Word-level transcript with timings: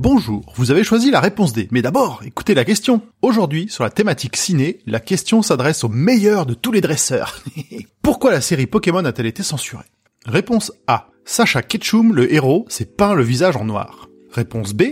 Bonjour, 0.00 0.52
vous 0.54 0.70
avez 0.70 0.84
choisi 0.84 1.10
la 1.10 1.18
réponse 1.18 1.52
D. 1.52 1.66
Mais 1.72 1.82
d'abord, 1.82 2.22
écoutez 2.24 2.54
la 2.54 2.64
question. 2.64 3.02
Aujourd'hui, 3.20 3.66
sur 3.68 3.82
la 3.82 3.90
thématique 3.90 4.36
ciné, 4.36 4.78
la 4.86 5.00
question 5.00 5.42
s'adresse 5.42 5.82
au 5.82 5.88
meilleur 5.88 6.46
de 6.46 6.54
tous 6.54 6.70
les 6.70 6.80
dresseurs. 6.80 7.42
Pourquoi 8.02 8.30
la 8.30 8.40
série 8.40 8.68
Pokémon 8.68 9.04
a-t-elle 9.04 9.26
été 9.26 9.42
censurée? 9.42 9.86
Réponse 10.24 10.70
A. 10.86 11.08
Sacha 11.24 11.62
Ketchum, 11.62 12.14
le 12.14 12.32
héros, 12.32 12.64
s'est 12.68 12.84
peint 12.84 13.14
le 13.14 13.24
visage 13.24 13.56
en 13.56 13.64
noir. 13.64 14.08
Réponse 14.30 14.72
B. 14.72 14.82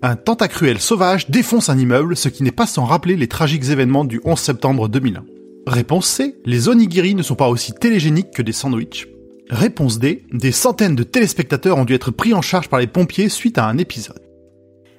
Un 0.00 0.16
tentacruel 0.16 0.80
sauvage 0.80 1.28
défonce 1.28 1.68
un 1.68 1.78
immeuble, 1.78 2.16
ce 2.16 2.30
qui 2.30 2.42
n'est 2.42 2.50
pas 2.50 2.66
sans 2.66 2.86
rappeler 2.86 3.16
les 3.16 3.28
tragiques 3.28 3.68
événements 3.68 4.06
du 4.06 4.22
11 4.24 4.38
septembre 4.38 4.88
2001. 4.88 5.24
Réponse 5.66 6.06
C. 6.06 6.36
Les 6.46 6.70
onigiri 6.70 7.14
ne 7.14 7.22
sont 7.22 7.36
pas 7.36 7.50
aussi 7.50 7.74
télégéniques 7.74 8.30
que 8.30 8.42
des 8.42 8.52
sandwichs. 8.52 9.08
Réponse 9.50 9.98
D. 9.98 10.24
Des 10.32 10.52
centaines 10.52 10.96
de 10.96 11.04
téléspectateurs 11.04 11.76
ont 11.76 11.84
dû 11.84 11.92
être 11.92 12.10
pris 12.10 12.32
en 12.32 12.40
charge 12.40 12.70
par 12.70 12.80
les 12.80 12.86
pompiers 12.86 13.28
suite 13.28 13.58
à 13.58 13.66
un 13.66 13.76
épisode. 13.76 14.23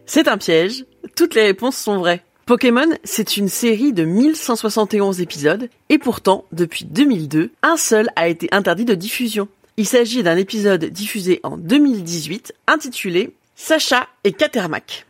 C'est 0.08 0.28
un 0.28 0.38
piège, 0.38 0.86
toutes 1.16 1.34
les 1.34 1.42
réponses 1.42 1.78
sont 1.78 1.98
vraies. 1.98 2.23
Pokémon, 2.45 2.89
c'est 3.03 3.38
une 3.38 3.50
série 3.50 3.92
de 3.92 4.03
1171 4.03 5.20
épisodes, 5.20 5.67
et 5.89 5.98
pourtant, 5.98 6.45
depuis 6.52 6.86
2002, 6.86 7.52
un 7.64 7.75
seul 7.75 8.09
a 8.16 8.28
été 8.28 8.48
interdit 8.52 8.86
de 8.86 8.94
diffusion. 8.94 9.48
Il 9.78 9.88
s'agit 9.88 10.22
d'un 10.22 10.38
épisode 10.38 10.86
diffusé 10.86 11.39
en 11.42 11.58
2018, 11.58 12.53
intitulé 12.67 13.33
Sacha 13.56 14.08
et 14.23 14.31
Catermac. 14.31 15.08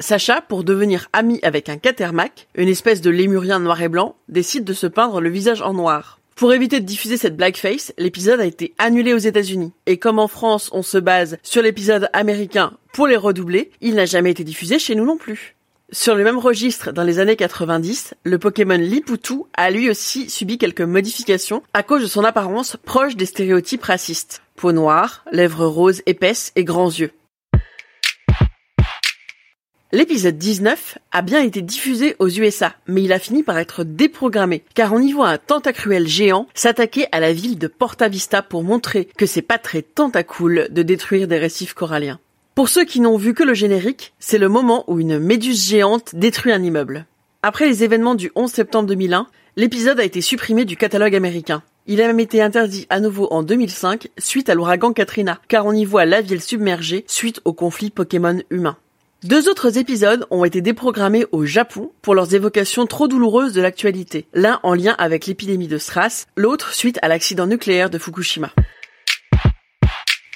Sacha, 0.00 0.42
pour 0.42 0.64
devenir 0.64 1.08
ami 1.14 1.40
avec 1.42 1.70
un 1.70 1.78
Catermac, 1.78 2.46
une 2.56 2.68
espèce 2.68 3.00
de 3.00 3.08
lémurien 3.08 3.58
noir 3.58 3.80
et 3.80 3.88
blanc, 3.88 4.16
décide 4.28 4.64
de 4.64 4.74
se 4.74 4.86
peindre 4.86 5.22
le 5.22 5.30
visage 5.30 5.62
en 5.62 5.72
noir. 5.72 6.20
Pour 6.36 6.52
éviter 6.52 6.80
de 6.80 6.84
diffuser 6.84 7.16
cette 7.16 7.34
blackface, 7.34 7.94
l'épisode 7.96 8.40
a 8.40 8.44
été 8.44 8.74
annulé 8.76 9.14
aux 9.14 9.18
États-Unis. 9.18 9.72
Et 9.86 9.96
comme 9.96 10.18
en 10.18 10.28
France, 10.28 10.68
on 10.74 10.82
se 10.82 10.98
base 10.98 11.38
sur 11.42 11.62
l'épisode 11.62 12.10
américain 12.12 12.74
pour 12.92 13.06
les 13.06 13.16
redoubler, 13.16 13.70
il 13.80 13.94
n'a 13.94 14.04
jamais 14.04 14.32
été 14.32 14.44
diffusé 14.44 14.78
chez 14.78 14.94
nous 14.94 15.06
non 15.06 15.16
plus. 15.16 15.56
Sur 15.92 16.14
le 16.14 16.24
même 16.24 16.36
registre, 16.36 16.92
dans 16.92 17.04
les 17.04 17.20
années 17.20 17.36
90, 17.36 18.12
le 18.22 18.38
Pokémon 18.38 18.76
Liputu 18.76 19.44
a 19.54 19.70
lui 19.70 19.88
aussi 19.88 20.28
subi 20.28 20.58
quelques 20.58 20.82
modifications 20.82 21.62
à 21.72 21.82
cause 21.82 22.02
de 22.02 22.06
son 22.06 22.22
apparence 22.22 22.76
proche 22.84 23.16
des 23.16 23.24
stéréotypes 23.24 23.84
racistes. 23.84 24.42
Peau 24.56 24.72
noire, 24.72 25.24
lèvres 25.32 25.64
roses 25.64 26.02
épaisses 26.04 26.52
et 26.54 26.64
grands 26.64 26.90
yeux. 26.90 27.12
L'épisode 29.92 30.36
19 30.36 30.98
a 31.12 31.22
bien 31.22 31.44
été 31.44 31.62
diffusé 31.62 32.16
aux 32.18 32.28
USA, 32.28 32.74
mais 32.88 33.04
il 33.04 33.12
a 33.12 33.20
fini 33.20 33.44
par 33.44 33.56
être 33.56 33.84
déprogrammé, 33.84 34.64
car 34.74 34.92
on 34.92 34.98
y 34.98 35.12
voit 35.12 35.28
un 35.28 35.38
tentacruel 35.38 36.08
géant 36.08 36.48
s'attaquer 36.54 37.06
à 37.12 37.20
la 37.20 37.32
ville 37.32 37.56
de 37.56 37.68
Porta 37.68 38.08
Vista 38.08 38.42
pour 38.42 38.64
montrer 38.64 39.08
que 39.16 39.26
c'est 39.26 39.42
pas 39.42 39.58
très 39.58 39.82
tentacool 39.82 40.66
de 40.70 40.82
détruire 40.82 41.28
des 41.28 41.38
récifs 41.38 41.72
coralliens. 41.72 42.18
Pour 42.56 42.68
ceux 42.68 42.84
qui 42.84 42.98
n'ont 42.98 43.16
vu 43.16 43.32
que 43.32 43.44
le 43.44 43.54
générique, 43.54 44.12
c'est 44.18 44.38
le 44.38 44.48
moment 44.48 44.82
où 44.88 44.98
une 44.98 45.20
méduse 45.20 45.68
géante 45.68 46.16
détruit 46.16 46.50
un 46.50 46.64
immeuble. 46.64 47.06
Après 47.44 47.68
les 47.68 47.84
événements 47.84 48.16
du 48.16 48.32
11 48.34 48.50
septembre 48.50 48.88
2001, 48.88 49.28
l'épisode 49.54 50.00
a 50.00 50.04
été 50.04 50.20
supprimé 50.20 50.64
du 50.64 50.76
catalogue 50.76 51.14
américain. 51.14 51.62
Il 51.86 52.02
a 52.02 52.08
même 52.08 52.18
été 52.18 52.42
interdit 52.42 52.88
à 52.90 52.98
nouveau 52.98 53.28
en 53.30 53.44
2005 53.44 54.08
suite 54.18 54.48
à 54.48 54.56
l'ouragan 54.56 54.92
Katrina, 54.92 55.38
car 55.46 55.64
on 55.64 55.72
y 55.72 55.84
voit 55.84 56.06
la 56.06 56.22
ville 56.22 56.42
submergée 56.42 57.04
suite 57.06 57.40
au 57.44 57.52
conflit 57.52 57.90
Pokémon 57.90 58.40
humain. 58.50 58.76
Deux 59.26 59.48
autres 59.48 59.76
épisodes 59.76 60.24
ont 60.30 60.44
été 60.44 60.60
déprogrammés 60.60 61.26
au 61.32 61.44
Japon 61.44 61.90
pour 62.00 62.14
leurs 62.14 62.36
évocations 62.36 62.86
trop 62.86 63.08
douloureuses 63.08 63.52
de 63.54 63.60
l'actualité, 63.60 64.28
l'un 64.34 64.60
en 64.62 64.72
lien 64.72 64.94
avec 64.98 65.26
l'épidémie 65.26 65.66
de 65.66 65.78
SRAS, 65.78 66.26
l'autre 66.36 66.72
suite 66.72 67.00
à 67.02 67.08
l'accident 67.08 67.48
nucléaire 67.48 67.90
de 67.90 67.98
Fukushima. 67.98 68.52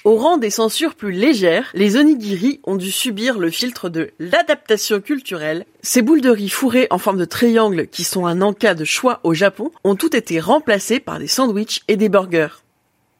Au 0.03 0.17
rang 0.17 0.37
des 0.37 0.49
censures 0.49 0.95
plus 0.95 1.13
légères, 1.13 1.71
les 1.73 1.95
onigiri 1.95 2.59
ont 2.65 2.75
dû 2.75 2.91
subir 2.91 3.39
le 3.39 3.49
filtre 3.49 3.87
de 3.87 4.11
l'adaptation 4.19 4.99
culturelle. 4.99 5.65
Ces 5.81 6.01
boules 6.01 6.19
de 6.19 6.29
riz 6.29 6.49
fourrées 6.49 6.87
en 6.89 6.97
forme 6.97 7.19
de 7.19 7.23
triangle 7.23 7.87
qui 7.87 8.03
sont 8.03 8.25
un 8.25 8.41
encas 8.41 8.73
de 8.73 8.83
choix 8.83 9.21
au 9.23 9.33
Japon 9.33 9.71
ont 9.85 9.95
toutes 9.95 10.15
été 10.15 10.41
remplacées 10.41 10.99
par 10.99 11.17
des 11.17 11.27
sandwichs 11.27 11.81
et 11.87 11.95
des 11.95 12.09
burgers. 12.09 12.61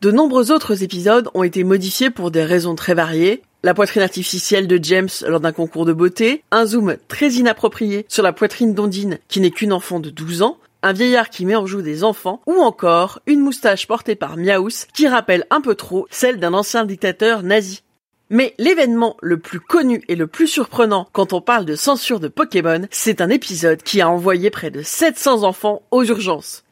De 0.02 0.12
nombreux 0.12 0.52
autres 0.52 0.84
épisodes 0.84 1.30
ont 1.34 1.44
été 1.44 1.64
modifiés 1.64 2.10
pour 2.10 2.30
des 2.30 2.44
raisons 2.44 2.76
très 2.76 2.94
variées, 2.94 3.42
la 3.64 3.74
poitrine 3.74 4.02
artificielle 4.02 4.68
de 4.68 4.80
James 4.82 5.10
lors 5.28 5.40
d'un 5.40 5.52
concours 5.52 5.86
de 5.86 5.94
beauté, 5.94 6.44
un 6.52 6.66
zoom 6.66 6.98
très 7.08 7.30
inapproprié 7.34 8.06
sur 8.10 8.24
la 8.24 8.34
poitrine 8.34 8.74
d'Ondine 8.74 9.20
qui 9.28 9.40
n'est 9.40 9.52
qu'une 9.52 9.74
enfant 9.74 10.00
de 10.00 10.10
12 10.10 10.42
ans, 10.42 10.58
un 10.84 10.94
vieillard 10.94 11.30
qui 11.30 11.46
met 11.46 11.56
en 11.56 11.68
joue 11.68 11.84
des 11.84 12.04
enfants, 12.04 12.42
ou 12.48 12.54
encore 12.54 13.20
une 13.28 13.40
moustache 13.40 13.88
portée 13.88 14.16
par 14.16 14.36
Miaus 14.38 14.88
qui 14.94 15.08
rappelle 15.08 15.46
un 15.52 15.62
peu 15.62 15.76
trop 15.76 16.08
celle 16.10 16.40
d'un 16.40 16.54
ancien 16.54 16.86
dictateur 16.86 17.44
nazi. 17.44 17.84
Mais 18.32 18.56
l'événement 18.58 19.18
le 19.22 19.38
plus 19.38 19.60
connu 19.60 20.02
et 20.08 20.16
le 20.16 20.26
plus 20.26 20.48
surprenant 20.48 21.08
quand 21.12 21.34
on 21.34 21.42
parle 21.42 21.66
de 21.66 21.76
censure 21.76 22.20
de 22.20 22.30
Pokémon, 22.30 22.88
c'est 22.90 23.22
un 23.22 23.30
épisode 23.30 23.84
qui 23.84 24.02
a 24.02 24.10
envoyé 24.10 24.50
près 24.50 24.72
de 24.72 24.82
700 24.82 25.44
enfants 25.44 25.84
aux 25.92 26.04
urgences. 26.04 26.64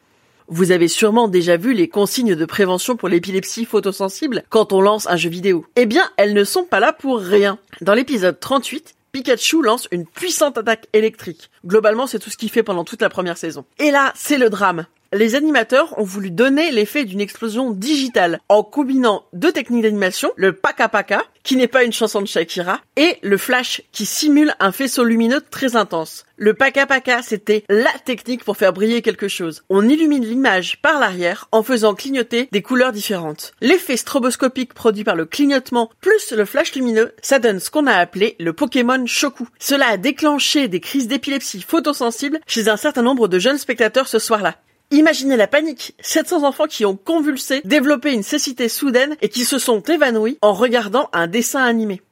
Vous 0.52 0.72
avez 0.72 0.88
sûrement 0.88 1.28
déjà 1.28 1.56
vu 1.56 1.74
les 1.74 1.88
consignes 1.88 2.34
de 2.34 2.44
prévention 2.44 2.96
pour 2.96 3.08
l'épilepsie 3.08 3.64
photosensible 3.64 4.42
quand 4.48 4.72
on 4.72 4.80
lance 4.80 5.06
un 5.08 5.14
jeu 5.14 5.30
vidéo. 5.30 5.64
Eh 5.76 5.86
bien, 5.86 6.10
elles 6.16 6.34
ne 6.34 6.42
sont 6.42 6.64
pas 6.64 6.80
là 6.80 6.92
pour 6.92 7.20
rien. 7.20 7.60
Dans 7.82 7.94
l'épisode 7.94 8.40
38, 8.40 8.96
Pikachu 9.12 9.62
lance 9.62 9.86
une 9.92 10.04
puissante 10.04 10.58
attaque 10.58 10.88
électrique. 10.92 11.50
Globalement, 11.64 12.08
c'est 12.08 12.18
tout 12.18 12.30
ce 12.30 12.36
qu'il 12.36 12.50
fait 12.50 12.64
pendant 12.64 12.82
toute 12.82 13.00
la 13.00 13.08
première 13.08 13.38
saison. 13.38 13.64
Et 13.78 13.92
là, 13.92 14.12
c'est 14.16 14.38
le 14.38 14.50
drame. 14.50 14.86
Les 15.12 15.34
animateurs 15.34 15.98
ont 15.98 16.04
voulu 16.04 16.30
donner 16.30 16.70
l'effet 16.70 17.04
d'une 17.04 17.20
explosion 17.20 17.72
digitale 17.72 18.38
en 18.48 18.62
combinant 18.62 19.24
deux 19.32 19.50
techniques 19.50 19.82
d'animation, 19.82 20.30
le 20.36 20.52
Paka 20.52 20.88
Paka, 20.88 21.24
qui 21.42 21.56
n'est 21.56 21.66
pas 21.66 21.82
une 21.82 21.92
chanson 21.92 22.22
de 22.22 22.28
Shakira, 22.28 22.80
et 22.94 23.16
le 23.22 23.36
Flash, 23.36 23.82
qui 23.90 24.06
simule 24.06 24.54
un 24.60 24.70
faisceau 24.70 25.02
lumineux 25.02 25.40
très 25.40 25.74
intense. 25.74 26.26
Le 26.36 26.54
Paka 26.54 26.86
Paka, 26.86 27.22
c'était 27.22 27.64
la 27.68 27.90
technique 28.04 28.44
pour 28.44 28.56
faire 28.56 28.72
briller 28.72 29.02
quelque 29.02 29.26
chose. 29.26 29.64
On 29.68 29.88
illumine 29.88 30.24
l'image 30.24 30.80
par 30.80 31.00
l'arrière 31.00 31.48
en 31.50 31.64
faisant 31.64 31.96
clignoter 31.96 32.48
des 32.52 32.62
couleurs 32.62 32.92
différentes. 32.92 33.52
L'effet 33.60 33.96
stroboscopique 33.96 34.74
produit 34.74 35.02
par 35.02 35.16
le 35.16 35.26
clignotement 35.26 35.90
plus 36.00 36.30
le 36.30 36.44
flash 36.44 36.72
lumineux, 36.76 37.14
ça 37.20 37.40
donne 37.40 37.58
ce 37.58 37.70
qu'on 37.70 37.88
a 37.88 37.94
appelé 37.94 38.36
le 38.38 38.52
Pokémon 38.52 39.04
Shoku. 39.06 39.48
Cela 39.58 39.88
a 39.88 39.96
déclenché 39.96 40.68
des 40.68 40.78
crises 40.78 41.08
d'épilepsie 41.08 41.62
photosensible 41.62 42.38
chez 42.46 42.68
un 42.68 42.76
certain 42.76 43.02
nombre 43.02 43.26
de 43.26 43.40
jeunes 43.40 43.58
spectateurs 43.58 44.06
ce 44.06 44.20
soir-là. 44.20 44.54
Imaginez 44.92 45.36
la 45.36 45.46
panique. 45.46 45.94
700 46.00 46.42
enfants 46.42 46.66
qui 46.66 46.84
ont 46.84 46.96
convulsé, 46.96 47.60
développé 47.64 48.12
une 48.12 48.24
cécité 48.24 48.68
soudaine 48.68 49.16
et 49.22 49.28
qui 49.28 49.44
se 49.44 49.60
sont 49.60 49.80
évanouis 49.82 50.36
en 50.42 50.52
regardant 50.52 51.08
un 51.12 51.28
dessin 51.28 51.62
animé. 51.62 52.02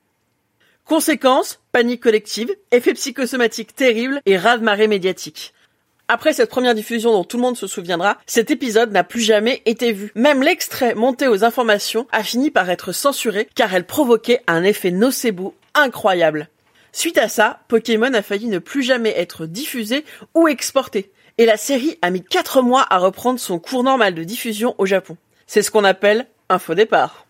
Conséquence, 0.85 1.61
panique 1.73 2.05
collective, 2.05 2.55
effet 2.71 2.95
psychosomatique 2.95 3.75
terrible 3.75 4.23
et 4.27 4.37
raz-de-marée 4.37 4.87
médiatique. 4.87 5.55
Après 6.07 6.33
cette 6.33 6.51
première 6.51 6.77
diffusion 6.77 7.11
dont 7.11 7.25
tout 7.25 7.37
le 7.37 7.43
monde 7.43 7.57
se 7.57 7.67
souviendra, 7.67 8.17
cet 8.27 8.53
épisode 8.53 8.93
n'a 8.93 9.03
plus 9.03 9.21
jamais 9.21 9.61
été 9.67 9.91
vu. 9.91 10.13
Même 10.15 10.43
l'extrait 10.43 10.95
monté 10.95 11.27
aux 11.27 11.43
informations 11.43 12.07
a 12.13 12.23
fini 12.23 12.53
par 12.53 12.71
être 12.71 12.93
censuré 12.93 13.49
car 13.57 13.75
elle 13.75 13.87
provoquait 13.87 14.41
un 14.47 14.63
effet 14.63 14.93
nocebo 14.93 15.55
incroyable. 15.75 16.49
Suite 16.93 17.19
à 17.19 17.29
ça, 17.29 17.61
Pokémon 17.67 18.15
a 18.15 18.23
failli 18.23 18.47
ne 18.47 18.61
plus 18.61 18.83
jamais 18.83 19.13
être 19.19 19.47
diffusé 19.47 20.05
ou 20.35 20.47
exporté 20.47 21.11
et 21.39 21.47
la 21.47 21.57
série 21.57 21.97
a 22.03 22.11
mis 22.11 22.23
4 22.23 22.63
mois 22.63 22.85
à 22.91 22.99
reprendre 22.99 23.41
son 23.41 23.59
cours 23.59 23.85
normal 23.85 24.15
de 24.15 24.25
diffusion 24.25 24.75
au 24.79 24.87
Japon. 24.87 25.17
C'est 25.47 25.63
ce 25.63 25.71
qu'on 25.71 25.85
appelle 25.85 26.27
un 26.49 26.59
faux 26.59 26.75
départ. 26.75 27.25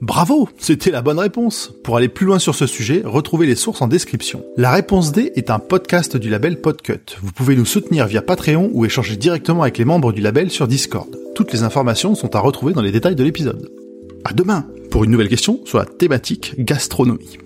Bravo, 0.00 0.48
c'était 0.58 0.92
la 0.92 1.02
bonne 1.02 1.18
réponse. 1.18 1.72
Pour 1.82 1.96
aller 1.96 2.08
plus 2.08 2.24
loin 2.24 2.38
sur 2.38 2.54
ce 2.54 2.68
sujet, 2.68 3.02
retrouvez 3.04 3.46
les 3.46 3.56
sources 3.56 3.82
en 3.82 3.88
description. 3.88 4.44
La 4.56 4.70
réponse 4.70 5.10
D 5.10 5.32
est 5.34 5.50
un 5.50 5.58
podcast 5.58 6.16
du 6.16 6.30
label 6.30 6.60
Podcut. 6.60 7.16
Vous 7.20 7.32
pouvez 7.32 7.56
nous 7.56 7.66
soutenir 7.66 8.06
via 8.06 8.22
Patreon 8.22 8.70
ou 8.72 8.84
échanger 8.84 9.16
directement 9.16 9.62
avec 9.62 9.76
les 9.76 9.84
membres 9.84 10.12
du 10.12 10.20
label 10.20 10.52
sur 10.52 10.68
Discord. 10.68 11.08
Toutes 11.34 11.52
les 11.52 11.64
informations 11.64 12.14
sont 12.14 12.36
à 12.36 12.38
retrouver 12.38 12.74
dans 12.74 12.82
les 12.82 12.92
détails 12.92 13.16
de 13.16 13.24
l'épisode. 13.24 13.72
À 14.24 14.32
demain 14.32 14.66
pour 14.92 15.02
une 15.02 15.10
nouvelle 15.10 15.28
question 15.28 15.60
sur 15.64 15.78
la 15.78 15.84
thématique 15.84 16.54
gastronomie. 16.58 17.38